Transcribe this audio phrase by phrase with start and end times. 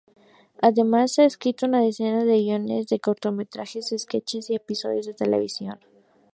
[0.63, 5.77] Además ha escrito una docena de guiones para cortometrajes, sketches, y episodios de televisión.